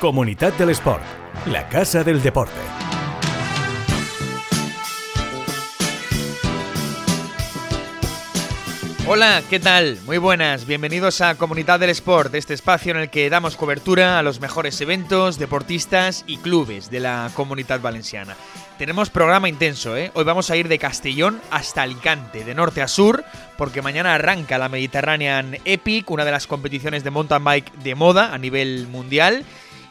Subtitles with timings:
[0.00, 1.02] Comunidad del Sport,
[1.44, 2.58] la casa del deporte.
[9.06, 9.98] Hola, ¿qué tal?
[10.06, 14.22] Muy buenas, bienvenidos a Comunidad del Sport, este espacio en el que damos cobertura a
[14.22, 18.36] los mejores eventos, deportistas y clubes de la comunidad valenciana.
[18.78, 20.12] Tenemos programa intenso, ¿eh?
[20.14, 23.22] Hoy vamos a ir de Castellón hasta Alicante, de norte a sur,
[23.58, 28.32] porque mañana arranca la Mediterranean Epic, una de las competiciones de mountain bike de moda
[28.32, 29.44] a nivel mundial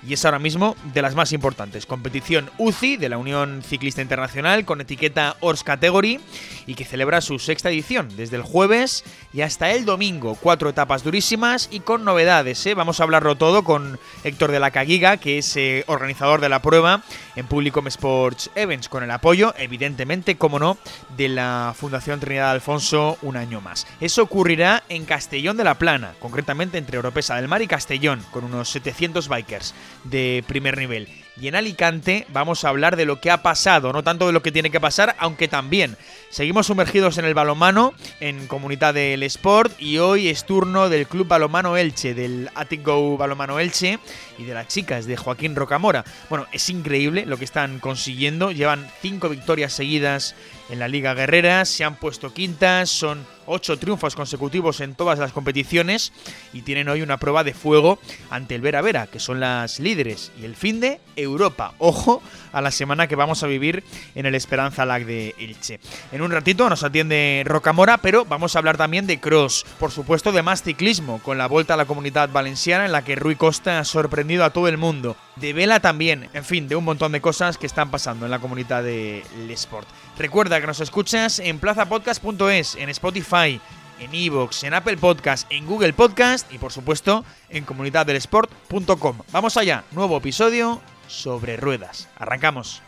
[0.07, 1.85] y es ahora mismo de las más importantes.
[1.85, 6.19] Competición UCI de la Unión Ciclista Internacional con etiqueta Ors Category
[6.67, 10.35] y que celebra su sexta edición desde el jueves y hasta el domingo.
[10.35, 12.65] Cuatro etapas durísimas y con novedades.
[12.65, 12.73] ¿eh?
[12.73, 16.61] Vamos a hablarlo todo con Héctor de la Caguiga, que es eh, organizador de la
[16.61, 17.03] prueba
[17.35, 20.77] en Publicom Sports Events, con el apoyo, evidentemente, como no,
[21.17, 23.87] de la Fundación Trinidad Alfonso un año más.
[23.99, 28.43] Eso ocurrirá en Castellón de la Plana, concretamente entre Oropesa del Mar y Castellón, con
[28.43, 31.07] unos 700 bikers de primer nivel.
[31.41, 34.41] Y en Alicante vamos a hablar de lo que ha pasado, no tanto de lo
[34.41, 35.95] que tiene que pasar, aunque también.
[36.29, 41.27] Seguimos sumergidos en el balomano, en Comunidad del Sport, y hoy es turno del Club
[41.27, 43.99] Balomano Elche, del Attic Go Balomano Elche
[44.37, 46.03] y de las chicas de Joaquín Rocamora.
[46.29, 50.35] Bueno, es increíble lo que están consiguiendo, llevan cinco victorias seguidas
[50.69, 55.33] en la Liga Guerrera, se han puesto quintas, son ocho triunfos consecutivos en todas las
[55.33, 56.13] competiciones
[56.53, 60.31] y tienen hoy una prueba de fuego ante el Vera Vera, que son las líderes,
[60.39, 61.73] y el fin de Europa.
[61.79, 62.21] Ojo
[62.53, 63.83] a la semana que vamos a vivir
[64.15, 65.79] en el Esperanza Lag de Elche.
[66.11, 70.31] En un ratito nos atiende Rocamora, pero vamos a hablar también de cross, por supuesto
[70.31, 73.79] de más ciclismo, con la vuelta a la comunidad valenciana en la que Rui Costa
[73.79, 75.17] ha sorprendido a todo el mundo.
[75.39, 78.39] De vela también, en fin, de un montón de cosas que están pasando en la
[78.39, 79.87] comunidad del Sport.
[80.17, 83.61] Recuerda que nos escuchas en plazapodcast.es, en Spotify,
[83.99, 89.17] en Evox, en Apple Podcast, en Google Podcast y por supuesto en comunidaddelesport.com.
[89.31, 92.09] Vamos allá, nuevo episodio sobre ruedas.
[92.17, 92.81] Arrancamos.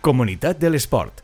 [0.00, 1.20] Comunidad del Sport,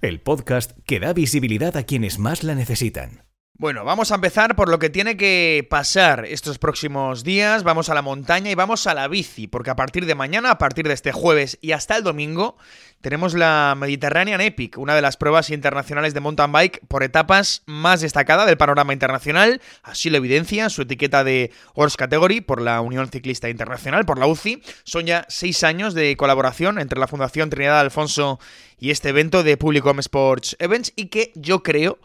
[0.00, 3.31] el podcast que da visibilidad a quienes más la necesitan.
[3.62, 7.62] Bueno, vamos a empezar por lo que tiene que pasar estos próximos días.
[7.62, 10.58] Vamos a la montaña y vamos a la bici, porque a partir de mañana, a
[10.58, 12.56] partir de este jueves y hasta el domingo,
[13.02, 18.00] tenemos la Mediterranean Epic, una de las pruebas internacionales de mountain bike por etapas más
[18.00, 19.60] destacada del panorama internacional.
[19.84, 24.26] Así lo evidencia su etiqueta de Horse Category por la Unión Ciclista Internacional, por la
[24.26, 24.60] UCI.
[24.82, 28.40] Son ya seis años de colaboración entre la Fundación Trinidad Alfonso
[28.80, 32.00] y este evento de Publicom Sports Events y que yo creo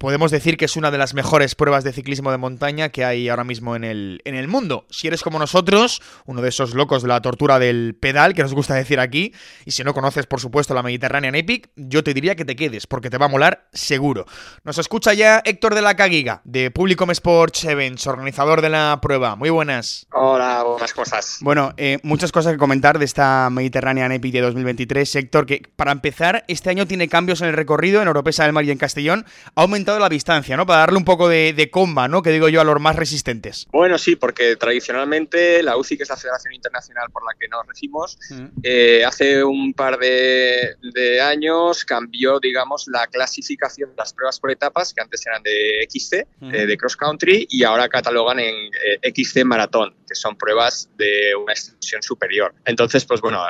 [0.00, 3.28] podemos decir que es una de las mejores pruebas de ciclismo de montaña que hay
[3.28, 4.86] ahora mismo en el, en el mundo.
[4.88, 8.54] Si eres como nosotros, uno de esos locos de la tortura del pedal, que nos
[8.54, 9.34] gusta decir aquí,
[9.66, 12.86] y si no conoces, por supuesto, la Mediterranean Epic, yo te diría que te quedes,
[12.86, 14.24] porque te va a molar seguro.
[14.64, 19.36] Nos escucha ya Héctor de la Caguiga, de Publicom Sports Events, organizador de la prueba.
[19.36, 20.06] Muy buenas.
[20.14, 21.36] Hola, buenas cosas.
[21.42, 25.92] Bueno, eh, muchas cosas que comentar de esta Mediterranean Epic de 2023, Héctor, que para
[25.92, 29.26] empezar, este año tiene cambios en el recorrido en Oropesa del Mar y en Castellón.
[29.54, 30.66] Ha aumentado la distancia, ¿no?
[30.66, 32.22] Para darle un poco de, comba, ¿no?
[32.22, 33.66] Que digo yo a los más resistentes.
[33.72, 37.66] Bueno, sí, porque tradicionalmente la UCI, que es la Federación Internacional por la que nos
[37.66, 38.18] regimos,
[38.62, 40.76] eh, hace un par de,
[41.22, 46.26] años cambió, digamos, la clasificación de las pruebas por etapas, que antes eran de XC,
[46.52, 48.54] eh, de cross country, y ahora catalogan en
[49.02, 52.54] eh, XC maratón, que son pruebas de una extensión superior.
[52.64, 53.40] Entonces, pues bueno,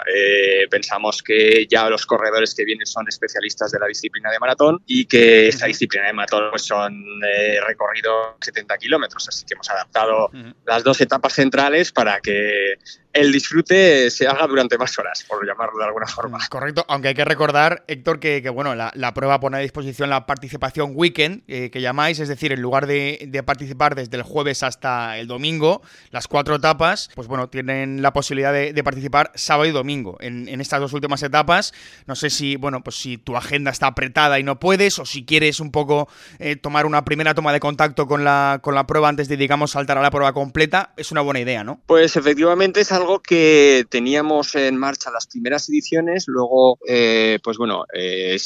[0.71, 5.07] pensamos que ya los corredores que vienen son especialistas de la disciplina de maratón y
[5.07, 10.31] que esa disciplina de maratón pues son eh, recorridos 70 kilómetros, así que hemos adaptado
[10.65, 12.75] las dos etapas centrales para que
[13.12, 16.38] el disfrute se haga durante más horas, por llamarlo de alguna forma.
[16.38, 20.26] Mm, correcto, aunque hay que recordar, Héctor, que, bueno, la, prueba pone a disposición la
[20.26, 25.19] participación weekend, eh, que llamáis, es decir, en lugar de, participar desde el jueves hasta
[25.19, 30.16] el domingo, las cuatro etapas, pues bueno, tienen la posibilidad de, participar sábado y domingo
[30.21, 31.72] en, estas dos últimas etapas.
[32.06, 35.25] No sé si, bueno, pues si tu agenda está apretada y no puedes, o si
[35.25, 39.09] quieres un poco eh, tomar una primera toma de contacto con la, con la prueba
[39.09, 41.80] antes de, digamos, saltar a la prueba completa, es una buena idea, ¿no?
[41.86, 47.85] Pues efectivamente es algo que teníamos en marcha las primeras ediciones, luego, eh, pues bueno,
[47.95, 48.39] eh,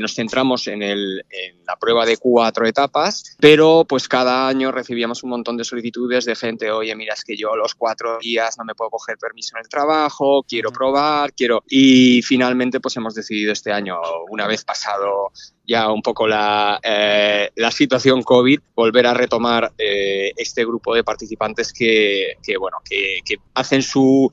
[0.00, 5.22] nos centramos en, el, en, la prueba de cuatro etapas, pero pues cada año recibíamos
[5.22, 8.64] un montón de solicitudes de gente, oye, mira, es que yo los cuatro días no
[8.64, 11.62] me puedo coger permiso en el trabajo, quiero probar, quiero...
[11.68, 13.98] Y finalmente pues hemos decidido este año,
[14.28, 15.32] una vez pasado
[15.66, 21.04] ya un poco la, eh, la situación COVID, volver a retomar eh, este grupo de
[21.04, 24.30] participantes que, que bueno, que, que, hacen su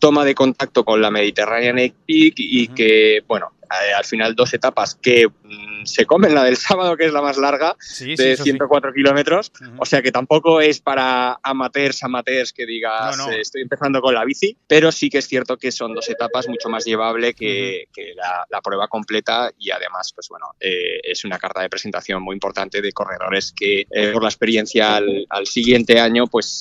[0.00, 3.52] toma de contacto con la Mediterranean Epic y que, bueno,
[3.96, 7.36] al final dos etapas que mm, se comen la del sábado, que es la más
[7.36, 9.52] larga, de 104 kilómetros.
[9.78, 14.24] O sea que tampoco es para amateurs, amateurs que digas eh, estoy empezando con la
[14.24, 17.86] bici, pero sí que es cierto que son dos etapas mucho más llevable que,
[18.16, 22.82] la, prueba completa y además, pues bueno, eh, es una carta de presentación muy importante
[22.82, 26.60] de corredores que por la experiencia al, siguiente año pues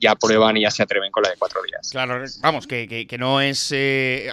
[0.00, 1.88] ya prueban y ya se atreven con la de cuatro días.
[1.90, 3.72] Claro, vamos, que, que no es,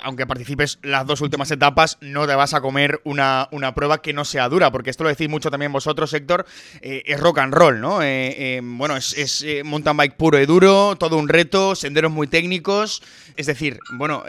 [0.03, 4.13] aunque participes las dos últimas etapas, no te vas a comer una, una prueba que
[4.13, 6.45] no sea dura, porque esto lo decís mucho también vosotros, Héctor,
[6.81, 8.01] eh, es rock and roll, ¿no?
[8.01, 13.01] Eh, eh, bueno, es, mountain bike puro y duro, todo un reto, senderos muy técnicos,
[13.35, 14.23] es decir, bueno,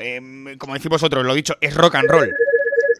[0.58, 2.32] como decís vosotros, lo dicho, es rock and roll.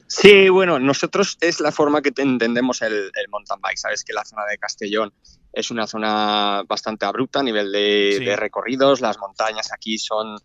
[0.07, 4.25] Sí, bueno, nosotros es la forma que entendemos el, el mountain bike, sabes que la
[4.25, 5.13] zona de Castellón
[5.53, 9.01] es una zona bastante abrupta a nivel de, recorridos.
[9.01, 10.37] Las montañas aquí son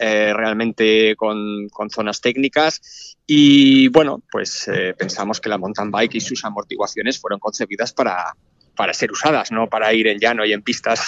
[0.00, 3.16] eh, realmente con, zonas técnicas.
[3.26, 8.34] Y bueno, pues eh, pensamos que la mountain bike y sus amortiguaciones fueron concebidas para,
[8.76, 11.00] para ser usadas, no para ir en llano y en pistas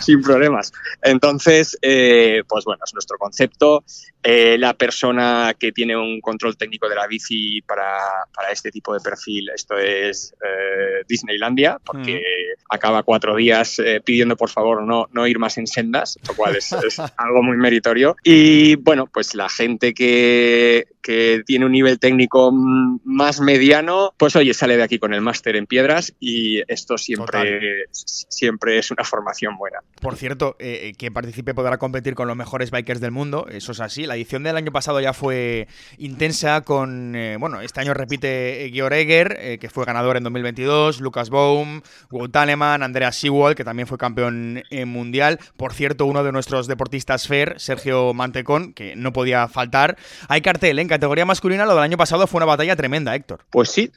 [0.00, 0.72] sin, problemas.
[1.02, 3.84] Entonces, eh, pues bueno, es nuestro concepto.
[4.24, 7.98] Eh, la persona que tiene un control técnico de la bici para,
[8.34, 12.74] para este tipo de perfil, esto es eh, Disneylandia, porque mm.
[12.74, 16.72] acaba cuatro días pidiendo por favor no, no ir más en sendas, lo cual es,
[16.72, 18.16] es algo muy meritorio.
[18.24, 24.54] Y bueno, pues la gente que, que tiene un nivel técnico más mediano, pues oye,
[24.54, 29.56] sale de aquí con el máster en piedras y esto siempre, siempre es una formación
[29.58, 29.80] buena.
[30.00, 33.72] Por cierto, eh, eh, quien participe podrá competir con los mejores bikers del mundo, eso
[33.72, 34.06] es así.
[34.06, 35.68] La edición del año pasado ya fue
[35.98, 41.30] intensa con, eh, bueno, este año repite Georg Egger, que fue ganador en 2022, Lucas
[41.30, 45.38] Baum, Wout Aleman, Andrea Sewell, que también fue campeón mundial.
[45.56, 49.96] Por cierto, uno de nuestros deportistas fair, Sergio Mantecón, que no podía faltar.
[50.28, 50.86] Hay cartel, ¿eh?
[50.86, 53.44] categoría masculina lo del año pasado fue una batalla tremenda, Héctor.
[53.50, 53.90] Pues sí,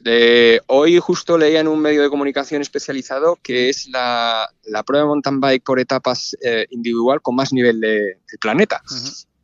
[0.66, 4.48] hoy justo leía en un medio de comunicación especializado que es la,
[4.86, 8.82] prueba de mountain bike por etapas eh, individual con más nivel de, planeta.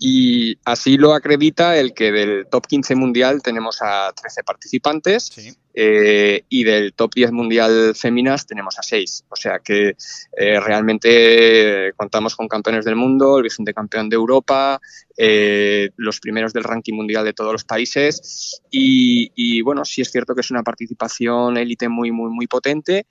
[0.06, 5.32] Y así lo acredita el que del top 15 mundial tenemos a 13 participantes.
[5.76, 9.24] Eh, y del top 10 mundial féminas tenemos a 6.
[9.28, 9.96] O sea que
[10.36, 14.80] eh, realmente contamos con campeones del mundo, el vigente campeón de Europa,
[15.16, 20.34] eh, los primeros del ranking mundial de todos los países y, bueno, sí es cierto
[20.34, 23.06] que es una participación élite muy, muy, muy potente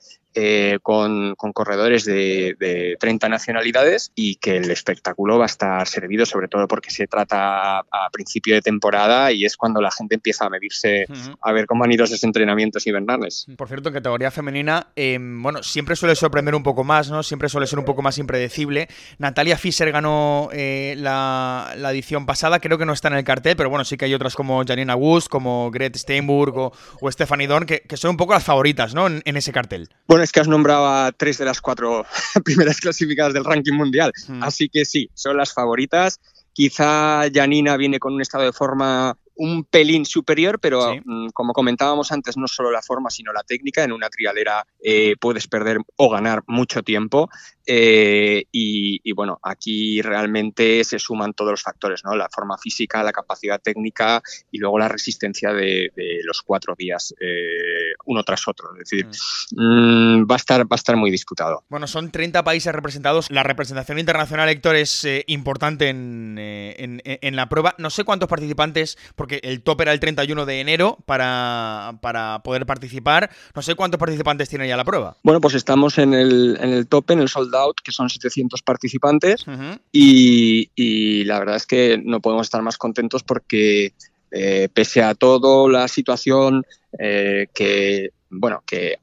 [0.81, 6.48] con, corredores de, de, 30 nacionalidades y que el espectáculo va a estar servido sobre
[6.48, 10.50] todo porque se trata a, principio de temporada y es cuando la gente empieza a
[10.50, 11.06] medirse
[11.39, 13.45] a ver cómo han ido esos entrenamientos invernales.
[13.57, 17.23] Por cierto, en categoría femenina, em, bueno, siempre suele sorprender un poco más, ¿no?
[17.23, 18.88] Siempre suele ser un poco más impredecible.
[19.17, 23.69] Natalia Fischer ganó eh, la, edición pasada, creo que no está en el cartel, pero
[23.69, 27.83] bueno, sí que hay otras como Janina Wust, como Gret Steinburg o, Stephanie Dorn, que,
[27.95, 29.07] son un poco las favoritas, ¿no?
[29.07, 29.89] En, ese cartel.
[30.07, 32.06] Bueno, es que has nombrado a tres de las cuatro
[32.45, 34.44] primeras clasificadas del ranking mundial, mm.
[34.44, 36.19] así que sí, son las favoritas.
[36.53, 42.13] Quizá Janina viene con un estado de forma un pelín superior, pero mm, como comentábamos
[42.13, 43.84] antes, no solo la forma, sino la técnica.
[43.84, 47.30] En una trialera eh, puedes perder o ganar mucho tiempo.
[47.66, 52.16] Eh, y, bueno, aquí realmente se suman todos los factores, ¿no?
[52.16, 55.92] La forma física, la capacidad técnica y luego la resistencia de,
[56.24, 58.69] los cuatro días eh, uno tras otro.
[58.74, 59.07] Es decir,
[59.51, 60.22] mm.
[60.22, 61.64] Mm, va, a estar, va a estar muy disputado.
[61.69, 63.30] Bueno, son 30 países representados.
[63.30, 67.76] La representación internacional, Héctor, es importante en, en, la prueba.
[67.78, 71.99] No sé cuántos participantes porque el top era el 31 de enero para,
[72.44, 73.30] poder participar.
[73.56, 75.18] No sé cuántos participantes tiene ya la prueba.
[75.23, 78.61] Bueno, pues estamos en el, en el top, en el sold out, que son 700
[78.61, 79.45] participantes.
[79.92, 83.94] y, la verdad es que no podemos estar más contentos porque
[84.31, 86.66] eh, pese a todo la situación
[86.99, 88.97] eh, que bueno que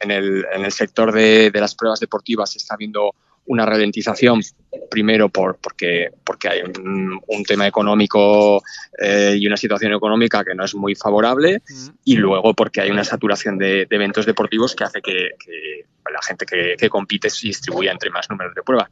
[0.00, 3.12] en, el, en el sector de, de, las pruebas deportivas se está viendo
[3.46, 4.40] una ralentización,
[4.90, 8.62] primero por, porque, porque hay un, tema económico
[8.98, 11.62] eh, y una situación económica que no es muy favorable,
[12.04, 15.30] y luego porque hay una saturación de, eventos deportivos que hace que,
[16.12, 18.90] la gente que, compite se distribuya entre más números de pruebas.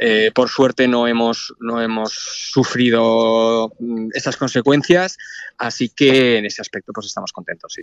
[0.00, 5.16] Eh, por suerte no hemos, no hemos sufrido mm, esas consecuencias,
[5.56, 7.72] así que en ese aspecto pues estamos contentos.
[7.74, 7.82] Sí.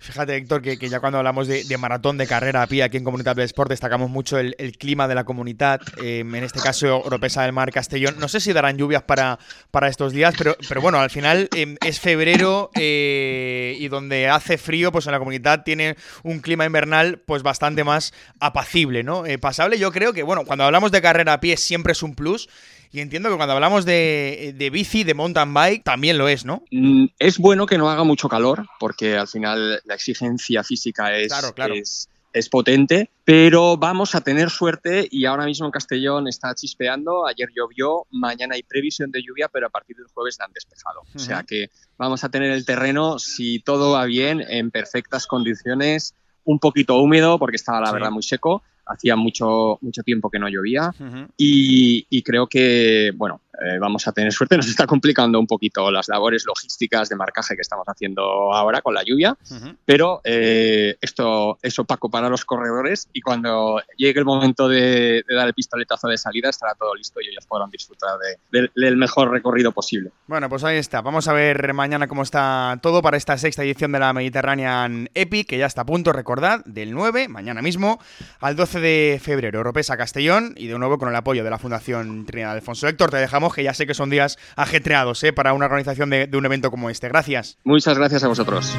[0.00, 3.36] Fíjate, Héctor, que, ya cuando hablamos de, maratón de carrera a pie aquí en Comunidad
[3.36, 7.42] de Sport destacamos mucho el, el clima de la comunidad, em, en este caso Oropesa
[7.42, 8.16] del Mar Castellón.
[8.18, 9.38] No sé si darán lluvias para,
[9.70, 14.56] para estos días, pero, pero bueno, al final em, es febrero eh, y donde hace
[14.56, 19.26] frío, pues en la comunidad tiene un clima invernal pues bastante más apacible, ¿no?
[19.26, 22.14] Eh, pasable, yo creo que, bueno, cuando hablamos de carrera a pie siempre es un
[22.14, 22.48] plus
[22.90, 26.62] y entiendo que cuando hablamos de, bici, de mountain bike, también lo es, ¿no?
[26.70, 31.32] Mm, es bueno que no haga mucho calor, porque al final la exigencia física es,
[31.74, 37.26] es es potente, pero vamos a tener suerte y ahora mismo en Castellón está chispeando,
[37.26, 41.02] ayer llovió, mañana hay previsión de lluvia, pero a partir del jueves han despejado.
[41.14, 46.14] O sea que vamos a tener el terreno, si todo va bien, en perfectas condiciones,
[46.44, 50.48] un poquito húmedo porque estaba la verdad muy seco, hacía mucho, mucho tiempo que no
[50.48, 50.92] llovía
[51.36, 54.56] y, y, creo que, bueno, eh, vamos a tener suerte.
[54.56, 58.94] Nos está complicando un poquito las labores logísticas de marcaje que estamos haciendo ahora con
[58.94, 59.36] la lluvia,
[59.84, 65.48] pero eh, esto es opaco para los corredores y cuando llegue el momento de, dar
[65.48, 68.18] el pistoletazo de salida estará todo listo y ellos podrán disfrutar
[68.50, 70.10] del mejor recorrido posible.
[70.26, 71.00] Bueno, pues ahí está.
[71.00, 75.48] Vamos a ver mañana cómo está todo para esta sexta edición de la Mediterranean Epic,
[75.48, 78.00] que ya está a punto, recordad, del 9, mañana mismo,
[78.40, 82.24] al 12 de febrero, Europesa Castellón y de nuevo con el apoyo de la Fundación
[82.26, 83.10] Trinidad Alfonso Héctor.
[83.10, 85.32] Te dejamos que ya sé que son días ajetreados ¿eh?
[85.32, 87.08] para una organización de un evento como este.
[87.08, 87.58] Gracias.
[87.64, 88.76] Muchas gracias a vosotros.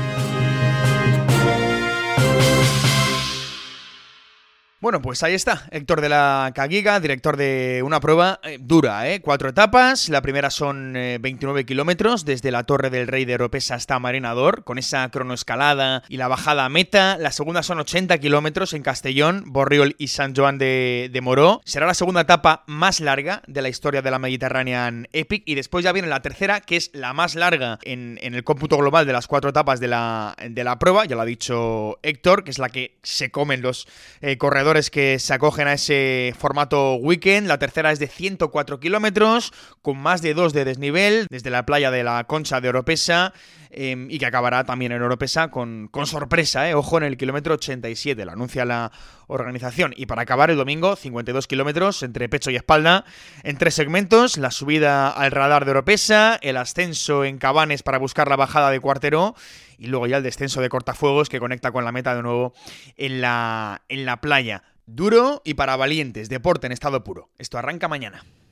[4.81, 9.19] Bueno, pues ahí está, Héctor de la Caguiga, director de una prueba eh, dura, ¿eh?
[9.19, 13.75] Cuatro etapas, la primera son 29 eh, kilómetros desde la Torre del Rey de Europesa
[13.75, 17.17] hasta Marinador, con esa cronoescalada y la bajada a meta.
[17.17, 21.59] La segunda son 80 kilómetros en Castellón, Borriol y San Joan de, Moró.
[21.65, 25.83] Será la segunda etapa más larga de la historia de la Mediterranean Epic y después
[25.83, 29.27] ya viene la tercera, que es la más larga en, el cómputo global de las
[29.27, 32.69] cuatro etapas de la, de la prueba, ya lo ha dicho Héctor, que es la
[32.69, 33.85] que se comen los
[34.21, 37.47] eh, corredores que se acogen a ese formato weekend.
[37.47, 41.89] La tercera es de 104 kilómetros, con más de 2 de desnivel, desde la playa
[41.91, 43.33] de la Concha de Oropesa.
[43.71, 46.73] Em, y que acabará también en Oropesa con, con sorpresa, eh.
[46.73, 48.91] ojo, en el kilómetro 87, lo anuncia la
[49.27, 49.93] organización.
[49.95, 53.05] Y para acabar el domingo, 52 kilómetros entre pecho y espalda,
[53.43, 58.27] en tres segmentos, la subida al radar de Oropesa, el ascenso en Cabanes para buscar
[58.27, 59.35] la bajada de Cuartero
[59.77, 62.53] y luego ya el descenso de cortafuegos que conecta con la meta de nuevo
[62.97, 64.63] en la, en la playa.
[64.87, 67.29] Duro y para valientes, deporte en estado puro.
[67.37, 68.23] Esto arranca mañana.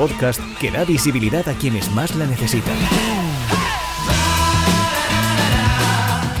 [0.00, 2.74] podcast que da visibilidad a quienes más la necesitan.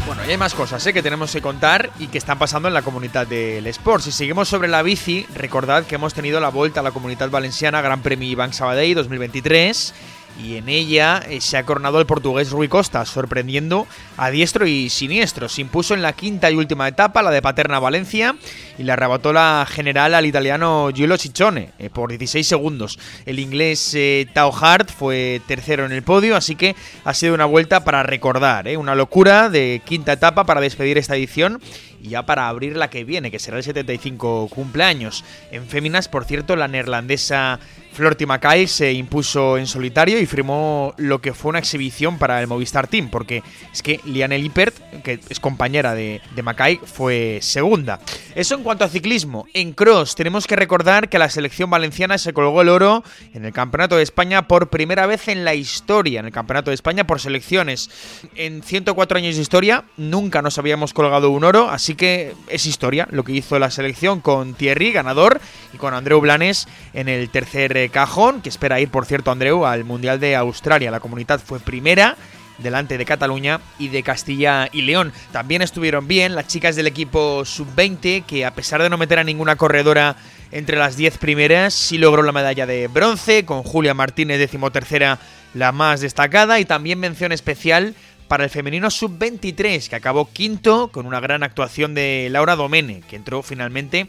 [0.06, 0.94] Bueno, y hay más cosas ¿eh?
[0.94, 4.04] que tenemos que contar y que están pasando en la comunidad del Sport.
[4.04, 7.82] Si seguimos sobre la bici, recordad que hemos tenido la vuelta a la comunidad valenciana
[7.82, 9.92] Gran Premio Iván Sabadell 2023
[10.38, 14.88] y en ella eh, se ha coronado el portugués Rui Costa, sorprendiendo a diestro y
[14.90, 15.48] siniestro.
[15.48, 18.36] Se impuso en la quinta y última etapa, la de Paterna Valencia,
[18.78, 22.98] y le arrebató la general al italiano Giulio Ciccione eh, por 16 segundos.
[23.26, 27.44] El inglés eh, Tao Hart fue tercero en el podio, así que ha sido una
[27.44, 31.60] vuelta para recordar, una locura de quinta etapa para despedir esta edición
[32.02, 35.24] y ya para abrir la que viene, que será el 75 cumpleaños.
[35.50, 37.60] En féminas, por cierto, la neerlandesa
[37.92, 42.46] Florty Mackay se impuso en solitario y firmó lo que fue una exhibición para el
[42.46, 43.42] Movistar Team, porque
[43.72, 48.00] es que Liane Lippert, que es compañera de, de Mackay, fue segunda.
[48.34, 49.46] Eso en cuanto a ciclismo.
[49.54, 53.02] En cross tenemos que recordar que la selección valenciana se colgó el oro
[53.34, 56.76] en el Campeonato de España por primera vez en la historia, en el Campeonato de
[56.76, 57.90] España por selecciones.
[58.36, 63.08] En 104 años de historia nunca nos habíamos colgado un oro, así que es historia
[63.10, 65.40] lo que hizo la selección con Thierry, ganador,
[65.72, 69.84] y con Andreu Blanes en el tercer cajón, que espera ir, por cierto, Andreu, al
[69.84, 70.90] Mundial de Australia.
[70.90, 72.16] La comunidad fue primera
[72.58, 75.12] delante de Cataluña y de Castilla y León.
[75.32, 79.24] También estuvieron bien las chicas del equipo sub-20, que a pesar de no meter a
[79.24, 80.16] ninguna corredora
[80.52, 85.18] entre las 10 primeras, sí logró la medalla de bronce, con Julia Martínez, decimotercera,
[85.54, 87.94] la más destacada, y también mención especial
[88.28, 93.16] para el femenino sub-23, que acabó quinto con una gran actuación de Laura Domene, que
[93.16, 94.08] entró finalmente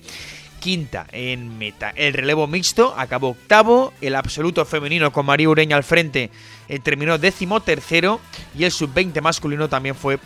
[0.61, 1.91] quinta en meta.
[1.97, 6.29] El relevo mixto acabó octavo, el absoluto femenino con María Ureña al frente
[6.69, 8.21] eh, terminó décimo tercero
[8.57, 10.19] y el sub-20 masculino también fue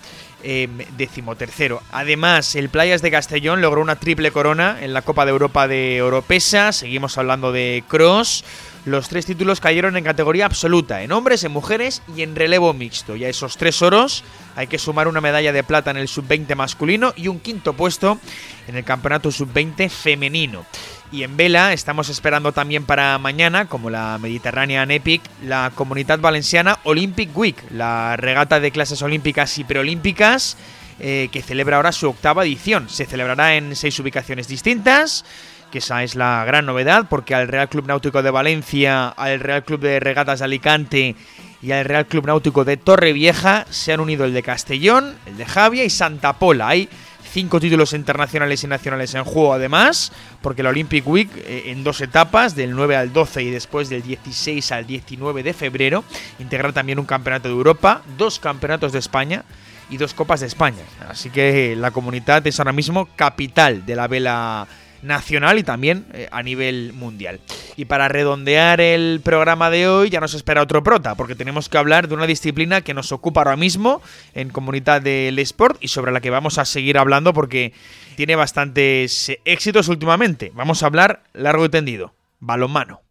[0.43, 1.81] eh, décimo tercero.
[1.91, 6.03] Además, el Playas de Castellón logró una triple corona en la Copa de Europa de
[6.03, 8.43] Oropesa, seguimos hablando de cross.
[8.85, 13.15] Los tres títulos cayeron en categoría absoluta, en hombres, en mujeres y en relevo mixto.
[13.15, 14.23] Y a esos tres oros
[14.55, 18.19] hay que sumar una medalla de plata en el sub-20 masculino y un quinto puesto
[18.67, 20.67] en el campeonato sub-20 femenino.
[21.11, 26.77] Y en vela estamos esperando también para mañana, como la Mediterranean Epic, la Comunidad Valenciana
[26.83, 30.57] Olympic Week, la regata de clases olímpicas y preolímpicas
[30.99, 32.87] eh, que celebra ahora su octava edición.
[32.87, 35.25] Se celebrará en seis ubicaciones distintas
[35.71, 39.63] que esa es la gran novedad, porque al Real Club Náutico de Valencia, al Real
[39.63, 41.15] Club de Regatas de Alicante
[41.61, 45.45] y al Real Club Náutico de Torrevieja se han unido el de Castellón, el de
[45.45, 46.69] Javia y Santa Pola.
[46.69, 46.89] Hay
[47.35, 51.99] cinco títulos internacionales y nacionales en juego además, porque la Olympic Week eh, en dos
[52.01, 56.05] etapas, del 9 al 12 y después del 16 al 19 de febrero,
[56.39, 59.43] integra también un campeonato de Europa, dos campeonatos de España
[59.89, 60.83] y dos copas de España.
[61.09, 64.67] Así que la comunidad es ahora mismo capital de la vela
[65.05, 67.39] nacional y también eh, a nivel mundial.
[67.77, 71.77] Y para redondear el programa de hoy ya nos espera otro prota, porque tenemos que
[71.77, 74.01] hablar de una disciplina que nos ocupa ahora mismo
[74.33, 77.73] en comunidad del sport y sobre la que vamos a seguir hablando porque
[78.15, 80.51] tiene bastantes éxitos últimamente.
[80.55, 83.01] Vamos a hablar largo y tendido, balonmano.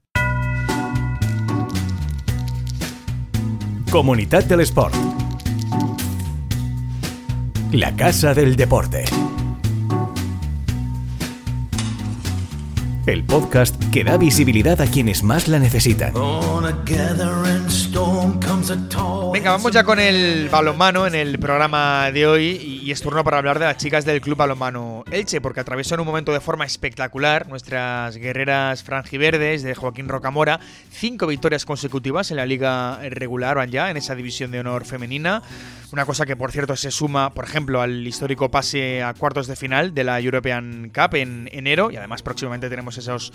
[3.95, 4.93] Comunidad del Sport.
[7.71, 9.05] La Casa del Deporte.
[13.07, 16.13] El podcast que da visibilidad a quienes más la necesitan.
[19.33, 23.39] Venga, vamos ya con el balonmano en el programa de hoy y es turno para
[23.39, 27.49] hablar de las chicas del Club Balonmano Elche, porque atravesaron un momento de forma espectacular
[27.49, 30.61] nuestras guerreras franjiverdes de Joaquín Rocamora,
[30.91, 35.43] cinco victorias consecutivas en la liga regular van ya en esa división de honor femenina.
[35.93, 39.57] Una cosa que, por cierto, se suma, por ejemplo, al histórico pase a cuartos de
[39.57, 41.91] final de la European Cup en enero.
[41.91, 43.33] Y además, próximamente tenemos esos,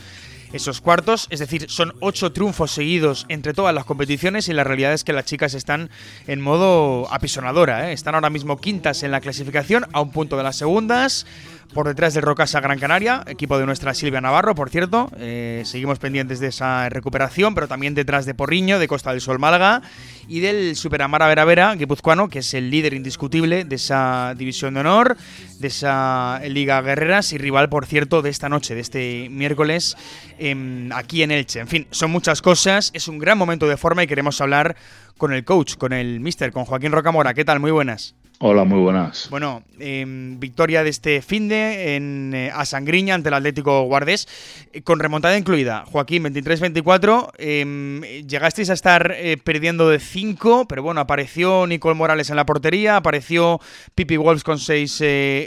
[0.54, 1.28] esos cuartos.
[1.30, 4.50] Es decir, son ocho triunfos seguidos entre todas las competiciones.
[4.50, 5.90] Y la realidad es que las chicas están
[6.28, 7.90] en modo apisonadora.
[7.90, 7.94] ¿eh?
[7.94, 11.26] Están ahora mismo quintas en la clasificación, a un punto de las segundas
[11.74, 15.12] por detrás del Rocasa Gran Canaria, equipo de nuestra Silvia Navarro, por cierto.
[15.18, 19.40] Eh, seguimos pendientes de esa recuperación, pero también detrás de Porriño, de Costa del Sol
[19.40, 19.82] Málaga
[20.28, 24.80] y del Superamara Vera Vera, guipuzcoano, que es el líder indiscutible de esa división de
[24.80, 25.18] honor,
[25.60, 29.96] de esa Liga Guerreras y rival, por cierto, de esta noche, de este miércoles,
[30.40, 31.60] em, aquí en Elche.
[31.60, 34.76] En fin, son muchas cosas, es un gran momento de forma y queremos hablar
[35.18, 37.34] con el coach, con el mister, con Joaquín Rocamora.
[37.34, 37.60] ¿Qué tal?
[37.60, 38.16] Muy buenas.
[38.42, 39.28] Hola, muy buenas.
[39.30, 44.30] Bueno, em, victoria de este finde en eh, Asangriña ante el Atlético Guardés,
[44.72, 45.84] eh, con remontada incluida.
[45.86, 52.30] Joaquín, 23-24, em, llegasteis a estar eh, perdiendo de 5, pero bueno, apareció Nicole Morales
[52.30, 53.60] en la portería, apareció
[53.94, 55.04] Pipi Wolves con 6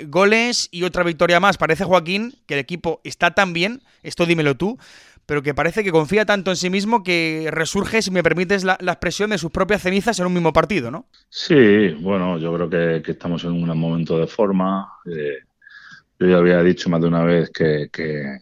[0.09, 1.57] goles y otra victoria más.
[1.57, 4.79] Parece, Joaquín, que el equipo está tan bien, esto dímelo tú,
[5.27, 8.77] pero que parece que confía tanto en sí mismo que resurge, si me permites, la,
[8.81, 11.07] expresión de sus propias cenizas en un mismo partido, ¿no?
[11.29, 12.69] Sí, bueno, yo creo
[13.03, 14.89] que, estamos en un momento de forma.
[15.07, 15.39] Eh,
[16.19, 18.39] yo ya había dicho más de una vez que, que,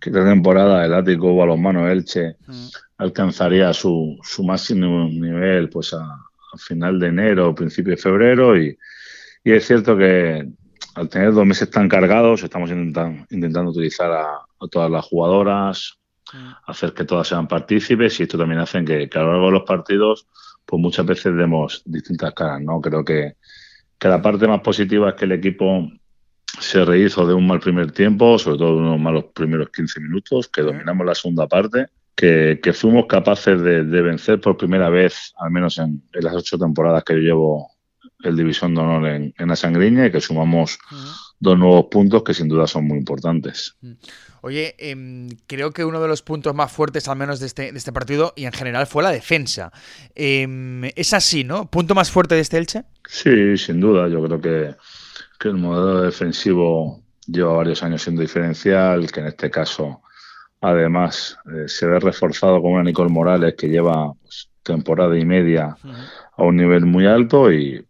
[0.00, 2.66] esta temporada el Ático Balonmano Elche mm.
[2.98, 6.04] alcanzaría su, su máximo nivel pues a,
[6.58, 8.78] final de enero, principio de febrero y,
[9.44, 10.46] es cierto que
[10.94, 15.98] al tener dos meses tan cargados estamos intentando, intentando utilizar a todas las jugadoras.
[16.66, 19.62] Hacer que todas sean partícipes y esto también hace que, a lo largo de los
[19.62, 20.26] partidos
[20.66, 22.80] pues muchas veces demos distintas caras, ¿no?
[22.80, 23.36] Creo que,
[23.98, 25.88] que la parte más positiva es que el equipo
[26.58, 30.48] se rehizo de un mal primer tiempo, sobre todo de unos malos primeros 15 minutos,
[30.48, 35.78] que dominamos la segunda parte, que, fuimos capaces de, vencer por primera vez, al menos
[35.78, 37.70] en, las ocho temporadas que yo llevo
[38.22, 40.78] el División de Honor en, en la Sangriña, y que sumamos
[41.38, 43.76] dos nuevos puntos que sin duda son muy importantes.
[43.80, 43.92] Mm.
[44.44, 47.78] Oye, em, creo que uno de los puntos más fuertes, al menos de este, de
[47.78, 49.72] este partido, y en general, fue la defensa.
[50.14, 51.70] Em, es así, ¿no?
[51.70, 52.84] ¿Punto más fuerte de este Elche?
[53.08, 54.06] Sí, sin duda.
[54.06, 54.74] Yo creo que,
[55.48, 60.02] el modelo defensivo lleva varios años siendo diferencial, que en este caso,
[60.60, 65.76] además, eh, se ve reforzado con una Nicole Morales que lleva pues, temporada y media
[66.36, 67.82] a un nivel muy alto y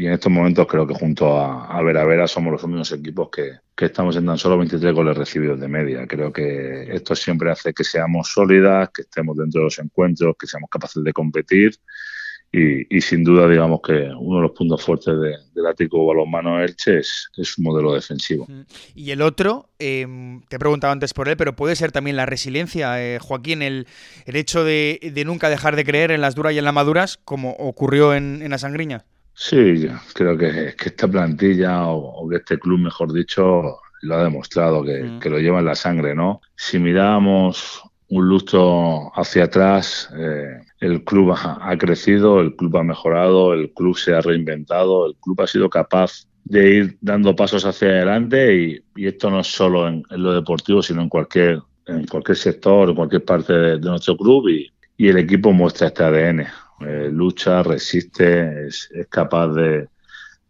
[0.00, 3.28] y en estos momentos creo que junto a, a Vera Vera somos los únicos equipos
[3.28, 3.52] que,
[3.84, 6.06] estamos en tan solo 23 goles recibidos de media.
[6.06, 10.46] Creo que esto siempre hace que seamos sólidas, que estemos dentro de los encuentros, que
[10.46, 11.72] seamos capaces de competir
[12.52, 16.98] y, sin duda digamos que uno de los puntos fuertes de, del Ático Balonmano Elche
[16.98, 18.46] es, es, su modelo defensivo.
[18.94, 22.26] Y el otro, em, te he preguntado antes por él, pero puede ser también la
[22.26, 23.86] resiliencia, eh, Joaquín, el,
[24.24, 27.50] el hecho de, nunca dejar de creer en las duras y en las maduras, como
[27.52, 29.04] ocurrió en, en la sangriña.
[29.42, 35.02] Sí, creo que, esta plantilla o, que este club, mejor dicho, lo ha demostrado, que,
[35.02, 35.20] mm.
[35.30, 36.42] lo lleva en la sangre, ¿no?
[36.56, 43.54] Si miramos un lustro hacia atrás, eh, el club ha, crecido, el club ha mejorado,
[43.54, 47.88] el club se ha reinventado, el club ha sido capaz de ir dando pasos hacia
[47.88, 52.90] adelante y, esto no es solo en, lo deportivo, sino en cualquier en cualquier sector,
[52.90, 56.46] en cualquier parte de, nuestro club y, el equipo muestra este ADN.
[56.80, 59.88] Eh, lucha, resiste, es, capaz de,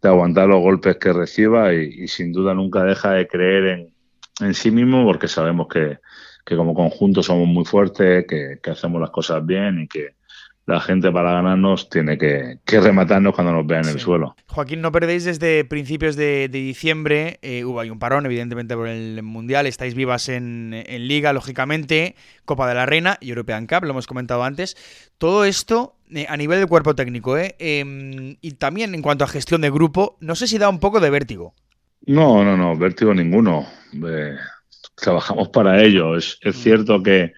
[0.01, 3.93] aguantar los golpes que reciba y, sin duda nunca deja de creer en,
[4.39, 5.99] en sí mismo porque sabemos que,
[6.45, 10.15] que como conjunto somos muy fuertes, que, hacemos las cosas bien y que
[10.65, 14.35] la gente para ganarnos tiene que, rematarnos cuando nos vean en el suelo.
[14.47, 19.21] Joaquín, no perdéis desde principios de, diciembre, eh, hubo hay un parón evidentemente por el
[19.23, 20.71] Mundial, estáis vivas en,
[21.07, 22.15] Liga, lógicamente,
[22.45, 24.77] Copa de la Reina y European Cup, lo hemos comentado antes.
[25.17, 27.55] Todo esto eh, a nivel del cuerpo técnico ¿eh?
[27.59, 30.99] Em, y también en cuanto a gestión de grupo, no sé si da un poco
[30.99, 31.53] de vértigo.
[32.05, 33.65] No, no, no, vértigo ninguno.
[33.93, 34.35] Eh,
[34.95, 36.15] trabajamos para ello.
[36.15, 36.59] Es, es mm.
[36.59, 37.33] cierto que,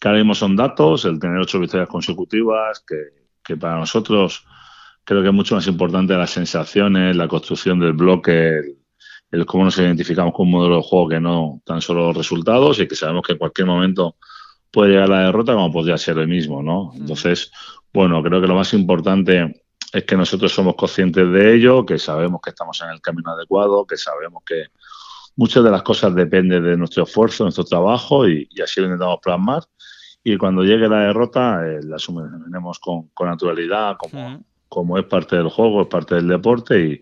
[0.00, 2.96] que, ahora mismo son datos, el tener ocho victorias consecutivas, que,
[3.42, 4.44] que, para nosotros
[5.04, 8.60] creo que es mucho más importante las sensaciones, la construcción del bloque,
[9.30, 12.78] el, cómo nos identificamos con un modelo de juego que no tan solo los resultados
[12.80, 14.16] y que sabemos que en cualquier momento
[14.70, 16.92] puede llegar la derrota como podría ser el mismo, ¿no?
[16.94, 17.50] Entonces,
[17.92, 22.40] bueno, creo que lo más importante es que nosotros somos conscientes de ello, que sabemos
[22.42, 24.66] que estamos en el camino adecuado, que sabemos que
[25.36, 29.62] muchas de las cosas dependen de nuestro esfuerzo, nuestro trabajo y, así lo intentamos plasmar.
[30.22, 35.48] Y cuando llegue la derrota, eh, la asumiremos con, naturalidad, como, como es parte del
[35.48, 37.00] juego, es parte del deporte y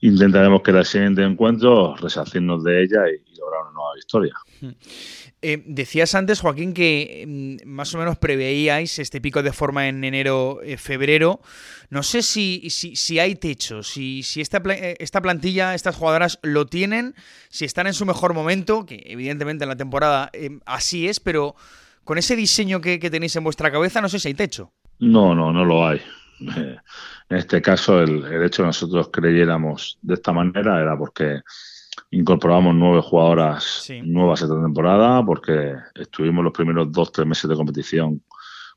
[0.00, 4.34] intentaremos que el siguiente encuentro resarcirnos de ella y, lograr una nueva victoria.
[5.40, 7.24] Eh, decías antes, Joaquín, que
[7.64, 11.40] mm, más o menos preveíais este pico de forma en enero-febrero.
[11.40, 16.40] Eh, no sé si, si, hay techo, si, si esta, eh, esta, plantilla, estas jugadoras
[16.42, 17.14] lo tienen,
[17.50, 20.30] si están en su mejor momento, que evidentemente en la temporada
[20.66, 21.54] así es, pero
[22.02, 24.72] con ese diseño que, tenéis en vuestra cabeza, no sé si hay techo.
[24.98, 26.00] No, no, no lo hay.
[26.40, 31.42] en este caso, el, el hecho de que nosotros creyéramos de esta manera era porque
[32.10, 38.22] incorporamos nueve jugadoras nuevas esta temporada porque estuvimos los primeros dos, tres meses de competición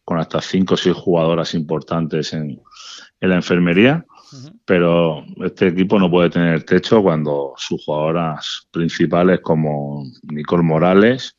[0.03, 2.59] con hasta cinco o seis jugadoras importantes en,
[3.19, 4.05] la enfermería.
[4.65, 11.37] Pero este equipo no puede tener techo cuando sus jugadoras principales como Nicole Morales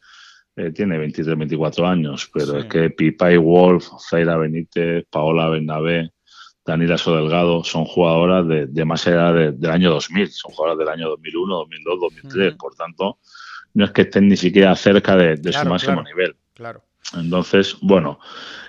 [0.54, 6.12] eh, tiene 23, 24 años, pero es que Pipa y Wolf, Zaira Benítez, Paola Bernabé,
[6.64, 11.56] Daniela Sodelgado son jugadoras de, más edad del año 2000, son jugadoras del año 2001,
[11.56, 13.18] 2002, 2003, por tanto,
[13.74, 16.36] no es que estén ni siquiera cerca de, su máximo nivel.
[16.54, 16.84] Claro.
[17.14, 18.20] Entonces, bueno,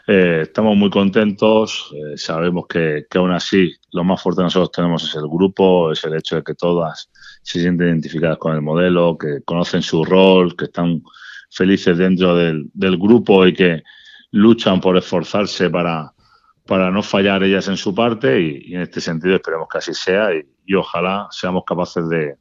[0.08, 4.72] eh, estamos muy contentos, eh, sabemos que, que, aún así lo más fuerte que nosotros
[4.72, 7.12] tenemos es el grupo, es el hecho de que todas
[7.44, 11.04] se sienten identificadas con el modelo, que conocen su rol, que están
[11.52, 13.84] felices dentro del, del grupo y que
[14.32, 16.13] luchan por esforzarse para,
[16.66, 20.30] para no fallar ellas en su parte y, en este sentido esperemos que así sea
[20.34, 22.38] y, ojalá seamos capaces de,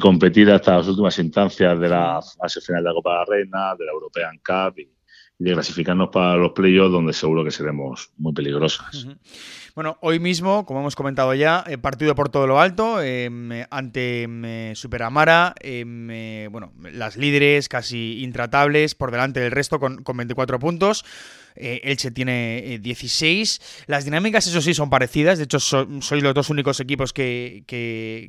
[0.00, 3.74] competir hasta las últimas instancias de la fase final de la Copa de la Reina,
[3.78, 4.90] de la European Cup y,
[5.38, 9.06] de clasificarnos para los playoffs donde seguro que seremos muy peligrosas.
[9.74, 14.24] Bueno, hoy mismo, como hemos comentado ya, eh, partido por todo lo alto em, ante
[14.24, 20.18] em, Super Amara, em, bueno, las líderes casi intratables por delante del resto con, con
[20.18, 21.06] 24 puntos.
[21.56, 23.58] Eh, Elche tiene 16.
[23.58, 25.38] Eh, Las dinámicas, eso sí, son parecidas.
[25.38, 27.64] De hecho, sois los dos únicos equipos que,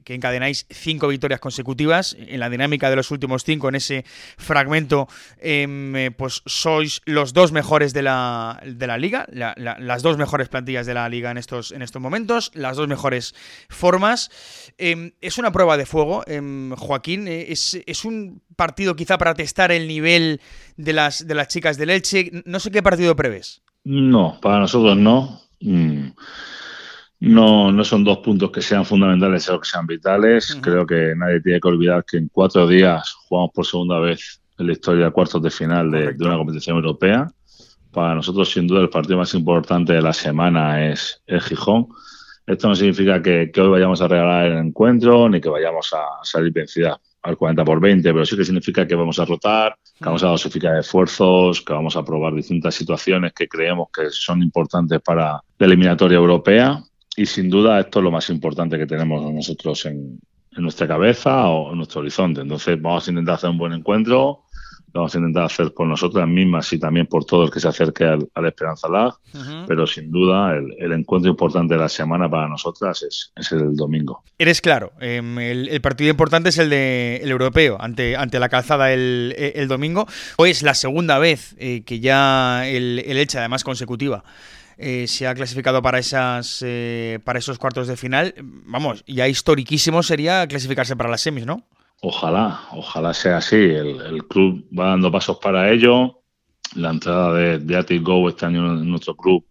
[0.07, 2.15] encadenáis cinco victorias consecutivas.
[2.19, 4.05] En la dinámica de los últimos cinco, en ese
[4.37, 5.07] fragmento,
[5.39, 8.59] em, eh, pues sois los dos mejores de la
[8.99, 12.87] liga, las dos mejores plantillas de la liga en estos, en estos momentos, las dos
[12.87, 13.35] mejores
[13.67, 14.31] formas.
[14.77, 17.27] Em, es una prueba de fuego, em, Joaquín.
[17.27, 20.39] Es, es un partido quizá para testar el nivel
[20.77, 22.31] de las, de las chicas del Elche.
[22.45, 23.61] No sé qué partido prevés.
[23.83, 25.41] No, para nosotros no.
[25.59, 26.11] Mm.
[27.19, 30.57] No, no son dos puntos que sean fundamentales o que sean vitales.
[30.61, 34.67] Creo que nadie tiene que olvidar que en cuatro días jugamos por segunda vez en
[34.67, 37.31] la historia de cuartos de final de, una competición europea.
[37.93, 41.89] Para nosotros, sin duda, el partido más importante de la semana es el Gijón.
[42.47, 46.51] Esto no significa que, hoy vayamos a regalar el encuentro ni que vayamos a salir
[46.51, 50.23] vencidas al 40 por 20, pero sí que significa que vamos a rotar, que vamos
[50.23, 55.41] a dosificar esfuerzos, que vamos a probar distintas situaciones que creemos que son importantes para
[55.59, 56.83] la eliminatoria europea.
[57.15, 60.19] Y sin duda esto es lo más importante que tenemos nosotros en,
[60.51, 62.41] en nuestra cabeza o en nuestro horizonte.
[62.41, 64.42] Entonces vamos a intentar hacer un buen encuentro,
[64.93, 68.05] vamos a intentar hacer por nosotras mismas y también por todo el que se acerque
[68.05, 69.13] al, Esperanza Lag,
[69.67, 74.23] pero sin duda el, encuentro importante de la semana para nosotras es, el domingo.
[74.37, 78.93] Eres claro, em, el, partido importante es el de el europeo, ante, ante la calzada
[78.93, 80.07] el, domingo.
[80.37, 84.23] Hoy es la segunda vez eh, que ya el, el Elche, además consecutiva,
[84.77, 88.33] eh, se ha clasificado para esas eh, para esos cuartos de final.
[88.37, 91.63] Vamos, ya historiquísimo sería clasificarse para las semis, ¿no?
[92.05, 93.55] Ojalá, ojalá sea así.
[93.55, 96.19] El, club va dando pasos para ello.
[96.75, 99.45] La entrada de, de Go este año en nuestro club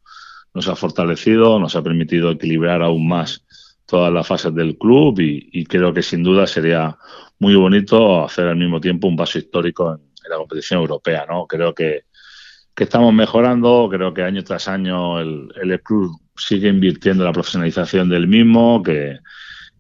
[0.53, 3.43] nos ha fortalecido, nos ha permitido equilibrar aún más
[3.87, 6.97] todas las fases del club y, creo que sin duda sería
[7.39, 11.25] muy bonito hacer al mismo tiempo un paso histórico en, la competición europea.
[11.27, 11.47] ¿no?
[11.47, 12.05] Creo que,
[12.77, 18.27] estamos mejorando, creo que año tras año el club sigue invirtiendo en la profesionalización del
[18.27, 19.19] mismo, que,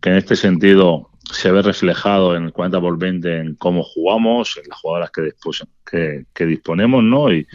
[0.05, 4.69] en este sentido se ve reflejado en el 40 por 20 en cómo jugamos, en
[4.69, 7.33] las jugadoras que, que, disponemos, ¿no?
[7.33, 7.47] Y,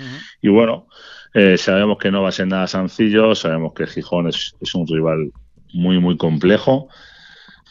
[0.42, 0.88] y bueno,
[1.34, 4.88] eh, sabemos que no va a ser nada sencillo, sabemos que Gijón es, es, un
[4.88, 5.32] rival
[5.74, 6.88] muy, muy complejo.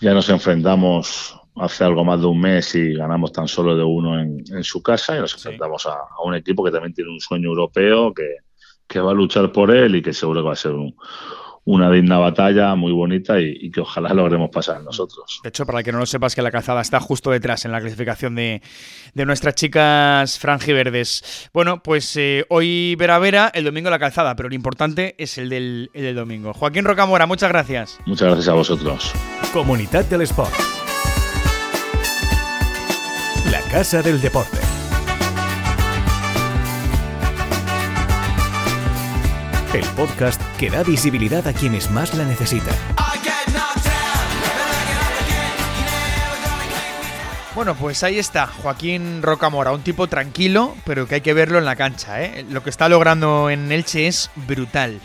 [0.01, 4.21] Ya nos enfrentamos hace algo más de un mes y ganamos tan solo de uno
[4.21, 7.21] en, en su casa y nos enfrentamos a, a, un equipo que también tiene un
[7.21, 8.37] sueño europeo, que,
[8.87, 10.95] que va a luchar por él y que seguro que va a ser un,
[11.67, 15.41] una digna batalla muy bonita y, que ojalá logremos pasar nosotros.
[15.43, 17.73] De hecho, para el que no lo sepas, que la calzada está justo detrás en
[17.73, 18.63] la clasificación de,
[19.15, 21.51] nuestras chicas franjiverdes.
[21.53, 25.49] Bueno, pues eh, hoy Vera Vera, el domingo la calzada, pero lo importante es el
[25.49, 26.55] del, el del domingo.
[26.55, 27.99] Joaquín Rocamora, muchas gracias.
[28.07, 29.13] Muchas gracias a vosotros.
[29.53, 30.55] Comunidad del Sport.
[33.51, 34.76] La Casa del Deporte.
[39.75, 42.75] El podcast que da visibilidad a quienes más la necesitan.
[47.55, 51.65] Bueno, pues ahí está, Joaquín Rocamora, un tipo tranquilo, pero que hay que verlo en
[51.65, 52.23] la cancha.
[52.23, 52.45] ¿eh?
[52.51, 55.01] Lo que está logrando en Elche es brutal.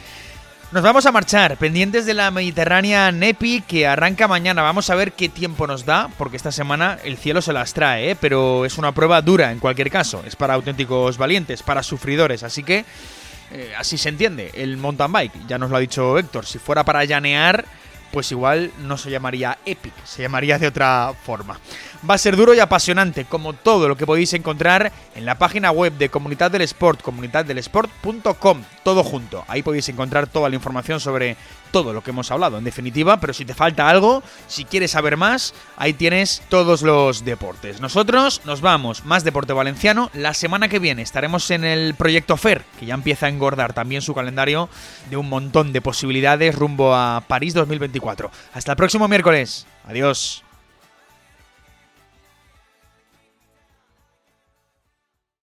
[0.74, 4.62] Nos vamos a marchar, pendientes de la Mediterránea Nepi, que arranca mañana.
[4.62, 8.12] Vamos a ver qué tiempo nos da, porque esta semana el cielo se las trae,
[8.12, 8.18] ¿eh?
[8.20, 10.24] pero es una prueba dura en cualquier caso.
[10.26, 12.86] Es para auténticos valientes, para sufridores, así que
[13.54, 16.84] eh, así se entiende, el mountain bike, ya nos lo ha dicho Héctor, si fuera
[16.84, 17.66] para llanear,
[18.12, 21.60] pues igual no se llamaría Epic, se llamaría de otra forma.
[22.10, 25.72] Va a ser duro y apasionante, como todo lo que podéis encontrar en la página
[25.72, 29.46] web de Comunidad del Sport, comunidaddelesport.com, todo junto.
[29.48, 31.38] Ahí podéis encontrar toda la información sobre
[31.72, 35.16] todo lo que hemos hablado, en definitiva, pero si te falta algo, si quieres saber
[35.16, 37.80] más, ahí tienes todos los deportes.
[37.82, 42.64] Nosotros nos vamos, más deporte valenciano, la semana que viene estaremos en el proyecto FER,
[42.80, 44.70] que ya empieza a engordar también su calendario
[45.10, 47.54] de un montón de posibilidades rumbo a París
[48.02, 48.32] 2024.
[48.54, 49.66] Hasta el próximo miércoles.
[49.88, 50.44] Adiós.